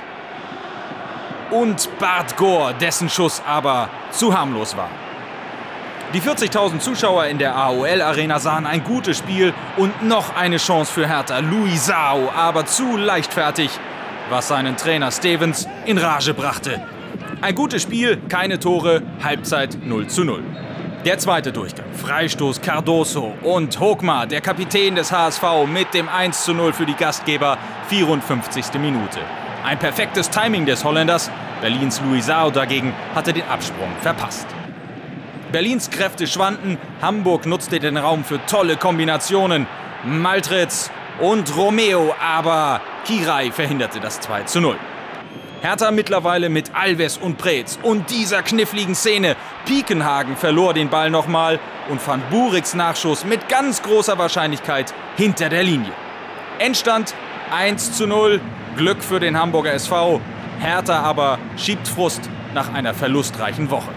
und 1.50 1.90
Bart 1.98 2.38
Gore, 2.38 2.76
dessen 2.76 3.10
Schuss 3.10 3.42
aber 3.44 3.90
zu 4.12 4.38
harmlos 4.38 4.78
war. 4.78 4.92
Die 6.12 6.22
40.000 6.22 6.80
Zuschauer 6.80 7.26
in 7.26 7.38
der 7.38 7.56
AOL-Arena 7.56 8.40
sahen 8.40 8.66
ein 8.66 8.84
gutes 8.84 9.20
Spiel 9.20 9.54
und 9.78 10.08
noch 10.08 10.36
eine 10.36 10.58
Chance 10.58 10.92
für 10.92 11.08
Hertha. 11.08 11.38
Luisao, 11.38 12.32
aber 12.36 12.66
zu 12.66 12.98
leichtfertig, 12.98 13.70
was 14.32 14.48
seinen 14.48 14.76
Trainer 14.76 15.12
Stevens 15.12 15.68
in 15.86 16.00
Rage 16.00 16.34
brachte. 16.34 16.82
Ein 17.42 17.54
gutes 17.54 17.84
Spiel, 17.84 18.18
keine 18.28 18.58
Tore, 18.60 19.04
Halbzeit 19.24 19.78
0 19.86 20.08
zu 20.08 20.24
0. 20.24 20.44
Der 21.06 21.20
zweite 21.20 21.52
Durchgang. 21.52 21.86
Freistoß 21.94 22.60
Cardoso 22.60 23.36
und 23.44 23.80
Hogmar, 23.80 24.26
der 24.26 24.42
Kapitän 24.42 24.96
des 24.96 25.12
HSV, 25.12 25.44
mit 25.68 25.94
dem 25.94 26.10
1 26.10 26.44
zu 26.44 26.56
0 26.56 26.74
für 26.74 26.88
die 26.88 26.96
Gastgeber, 26.96 27.60
54. 27.88 28.82
Minute. 28.82 29.20
Ein 29.64 29.78
perfektes 29.78 30.32
Timing 30.32 30.66
des 30.66 30.84
Holländers. 30.84 31.30
Berlins 31.62 32.02
Luisao 32.02 32.50
dagegen 32.50 32.96
hatte 33.14 33.32
den 33.32 33.48
Absprung 33.48 33.92
verpasst. 34.02 34.48
Berlins 35.52 35.90
Kräfte 35.90 36.28
schwanden, 36.28 36.78
Hamburg 37.02 37.48
nutzte 37.48 37.80
den 37.80 37.98
Raum 37.98 38.24
für 38.24 38.40
tolle 38.46 38.78
Kombinationen. 38.78 39.66
Maltritz 40.04 40.92
und 41.20 41.56
Romeo, 41.58 42.14
aber 42.22 42.82
Kirai 43.06 43.52
verhinderte 43.52 44.00
das 44.00 44.20
2 44.22 44.44
zu 44.44 44.62
0. 44.62 44.78
Hertha 45.62 45.90
mittlerweile 45.90 46.50
mit 46.50 46.76
Alves 46.76 47.18
und 47.18 47.38
Preetz 47.38 47.80
und 47.82 48.12
dieser 48.12 48.44
kniffligen 48.44 48.94
Szene. 48.94 49.36
Piekenhagen 49.66 50.38
verlor 50.38 50.76
den 50.76 50.90
Ball 50.90 51.10
nochmal 51.10 51.60
und 51.90 52.00
fand 52.00 52.30
Buriks 52.30 52.76
Nachschuss 52.76 53.26
mit 53.26 53.50
ganz 53.50 53.82
großer 53.82 54.20
Wahrscheinlichkeit 54.20 54.94
hinter 55.18 55.50
der 55.50 55.64
Linie. 55.64 55.92
Endstand 56.60 57.16
1 57.52 57.94
zu 57.94 58.06
0, 58.06 58.40
Glück 58.78 59.04
für 59.04 59.20
den 59.20 59.38
Hamburger 59.38 59.74
SV. 59.74 60.22
Hertha 60.60 61.02
aber 61.02 61.40
schiebt 61.58 61.88
Frust 61.88 62.22
nach 62.54 62.72
einer 62.72 62.94
verlustreichen 62.94 63.72
Woche. 63.72 63.90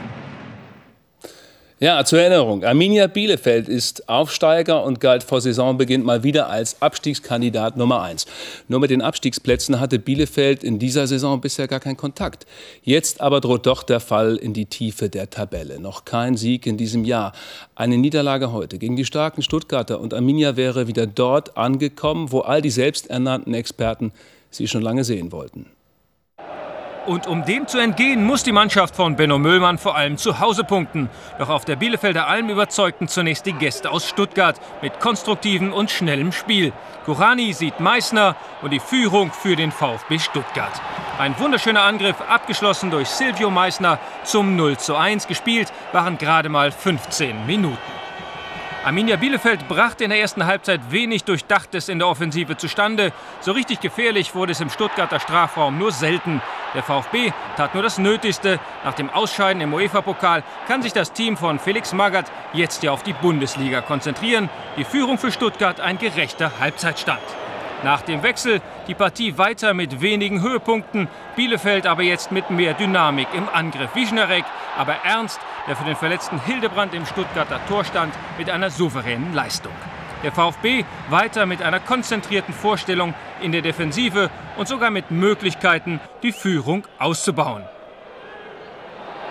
Ja, 1.83 2.05
zur 2.05 2.21
Erinnerung. 2.21 2.63
Arminia 2.63 3.09
Bielefeld 3.09 3.69
ist 3.69 4.09
Aufsteiger 4.09 4.85
und 4.85 5.01
galt 5.01 5.25
vor 5.25 5.41
Saisonbeginn 5.41 6.05
mal 6.05 6.23
wieder 6.23 6.49
als 6.49 6.81
Abstiegskandidat 6.81 7.77
Nummer 7.77 8.03
1. 8.03 8.27
Nur 8.69 8.79
mit 8.79 8.91
den 8.91 9.03
Abstiegsplätzen 9.03 9.81
hatte 9.81 9.99
Bielefeld 9.99 10.63
in 10.63 10.79
dieser 10.79 11.09
Saison 11.09 11.41
bisher 11.41 11.67
gar 11.67 11.81
keinen 11.81 11.97
Kontakt. 11.97 12.47
Jetzt 12.85 13.21
aber 13.21 13.41
droht 13.41 13.67
doch 13.67 13.83
der 13.83 13.99
Fall 13.99 14.37
in 14.37 14.53
die 14.53 14.67
Tiefe 14.67 15.09
der 15.09 15.29
Tabelle. 15.29 15.81
Noch 15.81 16.05
kein 16.05 16.37
Sieg 16.37 16.69
in 16.69 16.77
diesem 16.77 17.03
Jahr. 17.03 17.33
Eine 17.75 17.99
Niederlage 17.99 18.53
heute 18.53 18.79
gegen 18.79 18.95
die 18.95 19.05
starken 19.05 19.43
Stuttgarter 19.43 19.99
und 19.99 20.15
Arminia 20.15 20.55
wäre 20.55 20.87
wieder 20.87 21.09
dort 21.09 21.57
angekommen, 21.57 22.31
wo 22.31 22.43
all 22.43 22.63
die 22.63 22.71
selbsternannten 22.71 23.55
Experten 23.55 24.13
sie 24.53 24.69
schon 24.69 24.83
lange 24.83 25.03
sehen 25.03 25.33
wollten. 25.33 25.67
Und 27.05 27.27
um 27.27 27.45
dem 27.45 27.67
zu 27.67 27.79
entgehen, 27.79 28.25
muss 28.25 28.45
die 28.45 28.53
Mannschaft 28.53 28.95
von 28.95 29.17
Benno 29.17 29.37
Müllmann 29.37 29.77
vor 29.77 29.97
allem 29.97 30.19
zu 30.19 30.39
Hause 30.39 30.63
punkten. 30.63 31.11
Doch 31.39 31.49
auf 31.49 31.65
der 31.65 31.75
Bielefelder 31.75 32.29
Alm 32.29 32.49
überzeugten 32.49 33.09
zunächst 33.09 33.45
die 33.45 33.55
Gäste 33.55 33.91
aus 33.91 34.09
Stuttgart 34.09 34.61
mit 34.83 35.01
konstruktivem 35.01 35.73
und 35.73 35.91
schnellem 35.91 36.31
Spiel. 36.31 36.73
Kurani 37.05 37.53
sieht 37.55 37.81
Meißner 37.81 38.37
und 38.63 38.71
die 38.73 38.79
Führung 38.79 39.33
für 39.33 39.57
den 39.57 39.73
VfB 39.73 40.21
Stuttgart. 40.21 40.81
Ein 41.19 41.37
wunderschöner 41.41 41.83
Angriff, 41.83 42.17
abgeschlossen 42.29 42.93
durch 42.93 43.09
Silvio 43.09 43.51
Meißner 43.51 43.99
zum 44.23 44.55
0 44.55 44.79
zu 44.79 44.95
1 44.95 45.27
gespielt, 45.27 45.73
waren 45.93 46.19
gerade 46.19 46.49
mal 46.49 46.71
15 46.71 47.47
Minuten. 47.47 48.02
Arminia 48.85 49.15
Bielefeld 49.15 49.69
brachte 49.69 50.03
in 50.03 50.11
der 50.11 50.19
ersten 50.19 50.45
Halbzeit 50.45 50.81
wenig 50.91 51.23
Durchdachtes 51.23 51.89
in 51.89 52.01
der 52.01 52.09
Offensive 52.09 52.57
zustande. 52.57 53.13
So 53.41 53.53
richtig 53.53 53.81
gefährlich 53.81 54.35
wurde 54.35 54.51
es 54.51 54.61
im 54.61 54.71
Stuttgarter 54.71 55.21
Strafraum 55.21 55.79
nur 55.79 55.93
selten. 55.93 56.43
Der 56.75 56.83
VfB 56.83 57.33
tat 57.57 57.75
nur 57.75 57.85
das 57.85 57.99
Nötigste. 57.99 58.59
Nach 58.85 58.95
dem 58.95 59.09
Ausscheiden 59.09 59.63
im 59.63 59.73
UEFA-Pokal 59.73 60.43
kann 60.67 60.83
sich 60.83 60.93
das 60.93 61.13
Team 61.13 61.37
von 61.37 61.61
Felix 61.61 61.93
Magath 61.93 62.33
jetzt 62.55 62.83
ja 62.83 62.91
auf 62.91 63.05
die 63.05 63.13
Bundesliga 63.13 63.83
konzentrieren. 63.83 64.51
Die 64.77 64.85
Führung 64.85 65.17
für 65.17 65.31
Stuttgart 65.31 65.79
ein 65.79 65.99
gerechter 65.99 66.59
Halbzeitstand. 66.59 67.23
Nach 67.83 68.03
dem 68.03 68.23
Wechsel 68.23 68.61
die 68.87 68.95
Partie 68.95 69.39
weiter 69.39 69.75
mit 69.75 70.01
wenigen 70.01 70.41
Höhepunkten. 70.41 71.09
Bielefeld 71.35 71.87
aber 71.87 72.03
jetzt 72.03 72.31
mit 72.31 72.49
mehr 72.51 72.75
Dynamik 72.75 73.27
im 73.35 73.49
Angriff. 73.49 73.95
Wischnerek, 73.95 74.45
aber 74.79 74.95
Ernst, 75.05 75.41
der 75.67 75.75
für 75.75 75.85
den 75.85 75.97
verletzten 75.97 76.41
Hildebrand 76.41 76.95
im 76.95 77.07
Stuttgarter 77.07 77.61
Tor 77.67 77.85
stand, 77.85 78.15
mit 78.39 78.51
einer 78.51 78.71
souveränen 78.71 79.35
Leistung. 79.35 79.73
Der 80.23 80.31
VfB 80.31 80.85
weiter 81.11 81.47
mit 81.47 81.61
einer 81.63 81.81
konzentrierten 81.81 82.55
Vorstellung 82.55 83.15
in 83.41 83.51
der 83.51 83.63
Defensive 83.63 84.31
und 84.57 84.69
sogar 84.69 84.91
mit 84.91 85.11
Möglichkeiten, 85.11 86.01
die 86.23 86.31
Führung 86.31 86.87
auszubauen. 87.01 87.65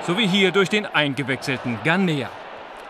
So 0.01 0.17
wie 0.17 0.27
hier 0.27 0.51
durch 0.51 0.67
den 0.67 0.86
eingewechselten 0.86 1.79
Ganea. 1.86 2.29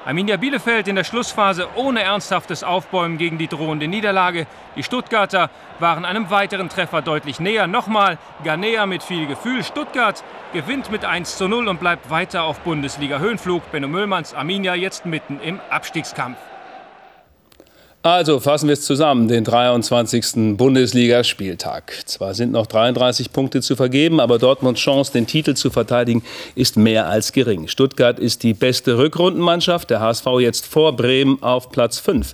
Arminia 0.03 0.37
Bielefeld 0.37 0.87
in 0.87 0.95
der 0.95 1.03
Schlussphase 1.03 1.67
ohne 1.75 2.01
ernsthaftes 2.01 2.63
Aufbäumen 2.63 3.19
gegen 3.19 3.37
die 3.37 3.47
drohende 3.47 3.87
Niederlage. 3.87 4.47
Die 4.75 4.81
Stuttgarter 4.81 5.51
waren 5.77 6.05
einem 6.05 6.31
weiteren 6.31 6.69
Treffer 6.69 7.03
deutlich 7.03 7.39
näher. 7.39 7.67
Nochmal 7.67 8.17
Ganea 8.43 8.87
mit 8.87 9.03
viel 9.03 9.27
Gefühl. 9.27 9.63
Stuttgart 9.63 10.23
gewinnt 10.53 10.89
mit 10.89 11.05
1 11.05 11.37
zu 11.37 11.47
0 11.47 11.67
und 11.67 11.79
bleibt 11.79 12.09
weiter 12.09 12.43
auf 12.45 12.61
Bundesliga-Höhenflug. 12.61 13.71
Benno 13.71 13.87
Müllmanns 13.87 14.33
Arminia 14.33 14.73
jetzt 14.73 15.05
mitten 15.05 15.39
im 15.39 15.59
Abstiegskampf. 15.69 16.37
Also 18.03 18.39
fassen 18.39 18.67
wir 18.67 18.73
es 18.73 18.81
zusammen, 18.81 19.27
den 19.27 19.43
23. 19.43 20.57
Bundesligaspieltag. 20.57 21.93
Zwar 22.05 22.33
sind 22.33 22.51
noch 22.51 22.65
33 22.65 23.31
Punkte 23.31 23.61
zu 23.61 23.75
vergeben, 23.75 24.19
aber 24.19 24.39
Dortmunds 24.39 24.81
Chance, 24.81 25.11
den 25.11 25.27
Titel 25.27 25.53
zu 25.53 25.69
verteidigen, 25.69 26.23
ist 26.55 26.77
mehr 26.77 27.07
als 27.07 27.31
gering. 27.31 27.67
Stuttgart 27.67 28.17
ist 28.17 28.41
die 28.41 28.55
beste 28.55 28.97
Rückrundenmannschaft, 28.97 29.91
der 29.91 29.99
HSV 29.99 30.25
jetzt 30.39 30.65
vor 30.65 30.95
Bremen 30.95 31.43
auf 31.43 31.69
Platz 31.69 31.99
5. 31.99 32.33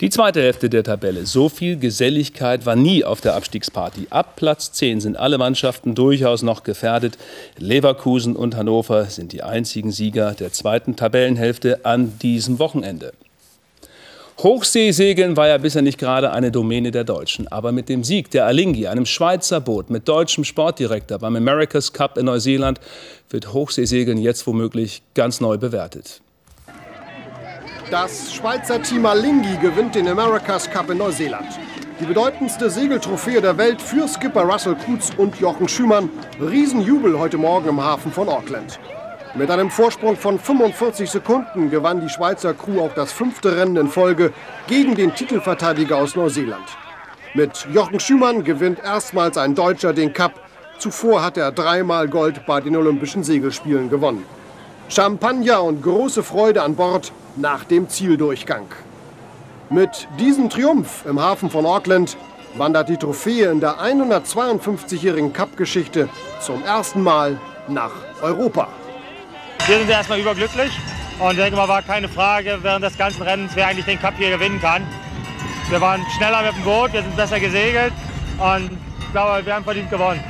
Die 0.00 0.08
zweite 0.08 0.40
Hälfte 0.40 0.70
der 0.70 0.82
Tabelle. 0.82 1.26
So 1.26 1.50
viel 1.50 1.76
Geselligkeit 1.76 2.64
war 2.64 2.74
nie 2.74 3.04
auf 3.04 3.20
der 3.20 3.36
Abstiegsparty. 3.36 4.06
Ab 4.08 4.36
Platz 4.36 4.72
10 4.72 5.02
sind 5.02 5.18
alle 5.18 5.36
Mannschaften 5.36 5.94
durchaus 5.94 6.40
noch 6.40 6.62
gefährdet. 6.62 7.18
Leverkusen 7.58 8.34
und 8.34 8.56
Hannover 8.56 9.04
sind 9.04 9.32
die 9.32 9.42
einzigen 9.42 9.92
Sieger 9.92 10.32
der 10.32 10.52
zweiten 10.54 10.96
Tabellenhälfte 10.96 11.84
an 11.84 12.18
diesem 12.18 12.58
Wochenende. 12.58 13.12
Hochseesegeln 14.42 15.36
war 15.36 15.46
ja 15.46 15.58
bisher 15.58 15.82
nicht 15.82 15.98
gerade 15.98 16.32
eine 16.32 16.50
Domäne 16.50 16.90
der 16.90 17.04
Deutschen. 17.04 17.46
Aber 17.46 17.70
mit 17.70 17.88
dem 17.88 18.02
Sieg 18.02 18.30
der 18.32 18.46
Alingi, 18.46 18.88
einem 18.88 19.06
Schweizer 19.06 19.60
Boot 19.60 19.88
mit 19.88 20.08
deutschem 20.08 20.42
Sportdirektor 20.42 21.18
beim 21.18 21.36
America's 21.36 21.92
Cup 21.92 22.18
in 22.18 22.26
Neuseeland, 22.26 22.80
wird 23.30 23.52
Hochseesegeln 23.52 24.18
jetzt 24.18 24.46
womöglich 24.48 25.02
ganz 25.14 25.40
neu 25.40 25.58
bewertet. 25.58 26.20
Das 27.90 28.32
Schweizer 28.32 28.82
Team 28.82 29.06
Alingi 29.06 29.58
gewinnt 29.58 29.94
den 29.94 30.08
America's 30.08 30.68
Cup 30.68 30.90
in 30.90 30.98
Neuseeland. 30.98 31.46
Die 32.00 32.06
bedeutendste 32.06 32.68
Segeltrophäe 32.68 33.40
der 33.40 33.56
Welt 33.58 33.80
für 33.80 34.08
Skipper 34.08 34.42
Russell 34.42 34.74
Kutz 34.74 35.10
und 35.18 35.38
Jochen 35.38 35.68
Schümann. 35.68 36.10
Riesenjubel 36.40 37.16
heute 37.16 37.38
Morgen 37.38 37.68
im 37.68 37.80
Hafen 37.80 38.10
von 38.10 38.28
Auckland. 38.28 38.80
Mit 39.34 39.50
einem 39.50 39.70
Vorsprung 39.70 40.18
von 40.18 40.38
45 40.38 41.10
Sekunden 41.10 41.70
gewann 41.70 42.02
die 42.02 42.10
Schweizer 42.10 42.52
Crew 42.52 42.82
auch 42.82 42.92
das 42.92 43.12
fünfte 43.12 43.56
Rennen 43.56 43.76
in 43.76 43.88
Folge 43.88 44.30
gegen 44.66 44.94
den 44.94 45.14
Titelverteidiger 45.14 45.96
aus 45.96 46.16
Neuseeland. 46.16 46.66
Mit 47.32 47.66
Jochen 47.72 47.98
Schümann 47.98 48.44
gewinnt 48.44 48.80
erstmals 48.84 49.38
ein 49.38 49.54
Deutscher 49.54 49.94
den 49.94 50.12
Cup. 50.12 50.34
Zuvor 50.76 51.22
hat 51.22 51.38
er 51.38 51.50
dreimal 51.50 52.08
Gold 52.08 52.44
bei 52.44 52.60
den 52.60 52.76
Olympischen 52.76 53.24
Segelspielen 53.24 53.88
gewonnen. 53.88 54.26
Champagner 54.90 55.62
und 55.62 55.82
große 55.82 56.22
Freude 56.22 56.62
an 56.62 56.76
Bord 56.76 57.10
nach 57.36 57.64
dem 57.64 57.88
Zieldurchgang. 57.88 58.66
Mit 59.70 60.08
diesem 60.20 60.50
Triumph 60.50 61.06
im 61.06 61.18
Hafen 61.18 61.48
von 61.48 61.64
Auckland 61.64 62.18
wandert 62.58 62.90
die 62.90 62.98
Trophäe 62.98 63.50
in 63.50 63.60
der 63.60 63.76
152-jährigen 63.78 65.32
Cup-Geschichte 65.32 66.10
zum 66.38 66.62
ersten 66.64 67.02
Mal 67.02 67.40
nach 67.66 67.92
Europa. 68.20 68.68
Wir 69.68 69.78
sind 69.78 69.88
erstmal 69.88 70.18
überglücklich 70.18 70.72
und 71.20 71.30
ich 71.30 71.36
denke 71.36 71.54
mal, 71.54 71.68
war 71.68 71.82
keine 71.82 72.08
Frage 72.08 72.58
während 72.62 72.84
des 72.84 72.98
ganzen 72.98 73.22
Rennens, 73.22 73.52
wer 73.54 73.68
eigentlich 73.68 73.86
den 73.86 73.98
Cup 74.00 74.14
hier 74.18 74.30
gewinnen 74.30 74.60
kann. 74.60 74.82
Wir 75.70 75.80
waren 75.80 76.04
schneller 76.16 76.42
mit 76.42 76.56
dem 76.56 76.64
Boot, 76.64 76.92
wir 76.92 77.02
sind 77.02 77.14
besser 77.14 77.38
gesegelt 77.38 77.92
und 78.38 78.70
ich 79.00 79.12
glaube, 79.12 79.46
wir 79.46 79.54
haben 79.54 79.62
verdient 79.62 79.88
gewonnen. 79.88 80.20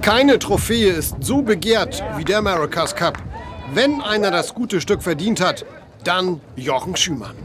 Keine 0.00 0.38
Trophäe 0.38 0.88
ist 0.88 1.16
so 1.20 1.42
begehrt 1.42 2.02
wie 2.16 2.24
der 2.24 2.38
America's 2.38 2.96
Cup. 2.96 3.18
Wenn 3.74 4.00
einer 4.00 4.30
das 4.30 4.54
gute 4.54 4.80
Stück 4.80 5.02
verdient 5.02 5.40
hat, 5.40 5.66
dann 6.02 6.40
Jochen 6.56 6.96
Schümann. 6.96 7.36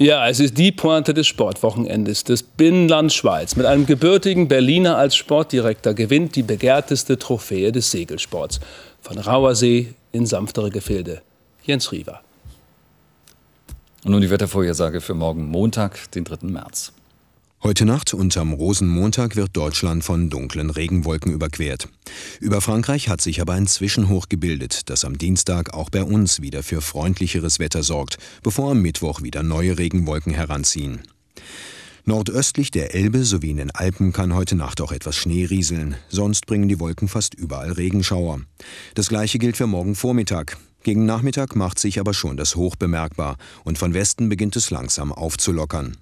Ja, 0.00 0.28
es 0.28 0.38
ist 0.38 0.56
die 0.56 0.70
Pointe 0.70 1.12
des 1.12 1.26
Sportwochenendes. 1.26 2.22
Das 2.22 2.44
Binnenland 2.44 3.12
Schweiz 3.12 3.56
mit 3.56 3.66
einem 3.66 3.84
gebürtigen 3.84 4.46
Berliner 4.46 4.96
als 4.96 5.16
Sportdirektor 5.16 5.92
gewinnt 5.92 6.36
die 6.36 6.44
begehrteste 6.44 7.18
Trophäe 7.18 7.72
des 7.72 7.90
Segelsports. 7.90 8.60
Von 9.02 9.18
rauer 9.18 9.54
See 9.54 9.94
in 10.12 10.26
sanftere 10.26 10.70
Gefilde. 10.70 11.22
Jens 11.64 11.92
Riewer. 11.92 12.20
Und 14.04 14.12
nun 14.12 14.20
die 14.20 14.30
Wettervorhersage 14.30 15.00
für 15.00 15.14
morgen 15.14 15.46
Montag, 15.48 16.10
den 16.12 16.24
3. 16.24 16.46
März. 16.48 16.92
Heute 17.60 17.84
Nacht 17.84 18.14
und 18.14 18.36
am 18.36 18.52
Rosenmontag 18.52 19.34
wird 19.34 19.56
Deutschland 19.56 20.04
von 20.04 20.30
dunklen 20.30 20.70
Regenwolken 20.70 21.32
überquert. 21.32 21.88
Über 22.38 22.60
Frankreich 22.60 23.08
hat 23.08 23.20
sich 23.20 23.40
aber 23.40 23.54
ein 23.54 23.66
Zwischenhoch 23.66 24.28
gebildet, 24.28 24.88
das 24.90 25.04
am 25.04 25.18
Dienstag 25.18 25.74
auch 25.74 25.90
bei 25.90 26.04
uns 26.04 26.40
wieder 26.40 26.62
für 26.62 26.80
freundlicheres 26.80 27.58
Wetter 27.58 27.82
sorgt, 27.82 28.18
bevor 28.44 28.70
am 28.70 28.80
Mittwoch 28.80 29.22
wieder 29.22 29.42
neue 29.42 29.76
Regenwolken 29.76 30.32
heranziehen. 30.32 31.00
Nordöstlich 32.08 32.70
der 32.70 32.94
Elbe 32.94 33.22
sowie 33.22 33.50
in 33.50 33.58
den 33.58 33.70
Alpen 33.70 34.14
kann 34.14 34.34
heute 34.34 34.56
Nacht 34.56 34.80
auch 34.80 34.92
etwas 34.92 35.14
Schnee 35.14 35.44
rieseln, 35.44 35.94
sonst 36.08 36.46
bringen 36.46 36.66
die 36.66 36.80
Wolken 36.80 37.06
fast 37.06 37.34
überall 37.34 37.70
Regenschauer. 37.70 38.40
Das 38.94 39.10
gleiche 39.10 39.38
gilt 39.38 39.58
für 39.58 39.66
morgen 39.66 39.94
Vormittag. 39.94 40.56
Gegen 40.82 41.04
Nachmittag 41.04 41.54
macht 41.54 41.78
sich 41.78 42.00
aber 42.00 42.14
schon 42.14 42.38
das 42.38 42.56
Hoch 42.56 42.76
bemerkbar 42.76 43.36
und 43.62 43.76
von 43.76 43.92
Westen 43.92 44.30
beginnt 44.30 44.56
es 44.56 44.70
langsam 44.70 45.12
aufzulockern. 45.12 45.98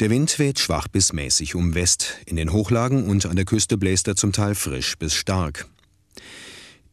Der 0.00 0.08
Wind 0.08 0.38
weht 0.38 0.58
schwach 0.58 0.88
bis 0.88 1.12
mäßig 1.12 1.54
um 1.54 1.74
West, 1.74 2.14
in 2.24 2.36
den 2.36 2.54
Hochlagen 2.54 3.04
und 3.10 3.26
an 3.26 3.36
der 3.36 3.44
Küste 3.44 3.76
bläst 3.76 4.08
er 4.08 4.16
zum 4.16 4.32
Teil 4.32 4.54
frisch 4.54 4.96
bis 4.96 5.12
stark. 5.12 5.66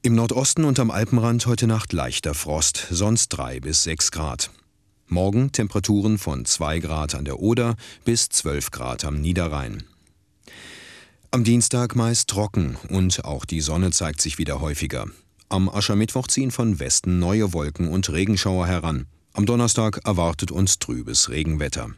Im 0.02 0.16
Nordosten 0.16 0.66
und 0.66 0.82
am 0.82 0.92
Alpenrand 0.92 1.46
heute 1.46 1.66
Nacht 1.66 1.94
leichter 1.94 2.34
Frost, 2.34 2.88
sonst 2.92 3.30
drei 3.30 3.62
bis 3.62 3.84
sechs 3.84 4.12
Grad. 4.12 4.52
Morgen 5.08 5.52
Temperaturen 5.52 6.18
von 6.18 6.46
zwei 6.46 6.80
Grad 6.80 7.16
an 7.16 7.26
der 7.26 7.40
Oder 7.40 7.76
bis 8.06 8.30
zwölf 8.30 8.72
Grad 8.72 9.06
am 9.06 9.22
Niederrhein. 9.22 9.84
Am 11.32 11.44
Dienstag 11.44 11.96
meist 11.96 12.30
trocken 12.30 12.78
und 12.90 13.24
auch 13.26 13.46
die 13.46 13.62
Sonne 13.62 13.92
zeigt 13.92 14.22
sich 14.22 14.38
wieder 14.38 14.62
häufiger. 14.62 15.06
Am 15.48 15.70
Aschermittwoch 15.70 16.28
ziehen 16.28 16.50
von 16.50 16.80
Westen 16.80 17.20
neue 17.20 17.54
Wolken 17.54 17.88
und 17.88 18.10
Regenschauer 18.10 18.68
heran. 18.68 19.06
Am 19.34 19.46
Donnerstag 19.46 20.00
erwartet 20.06 20.52
uns 20.52 20.80
trübes 20.80 21.30
Regenwetter. 21.30 21.92